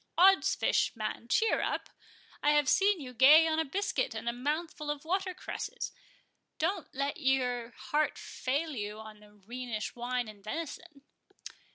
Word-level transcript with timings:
Oddsfish, 0.17 0.95
man, 0.95 1.27
cheer 1.27 1.61
up! 1.61 1.91
I 2.41 2.53
have 2.53 2.67
seen 2.67 2.99
you 2.99 3.13
gay 3.13 3.45
on 3.47 3.59
a 3.59 3.63
biscuit 3.65 4.15
and 4.15 4.27
a 4.27 4.33
mouthful 4.33 4.89
of 4.89 5.05
water 5.05 5.35
cresses—don't 5.35 6.95
let 6.95 7.17
your 7.19 7.69
heart 7.77 8.17
fail 8.17 8.71
you 8.75 8.97
on 8.97 9.43
Rhenish 9.45 9.93
wine 9.93 10.27
and 10.27 10.43
venison." 10.43 11.03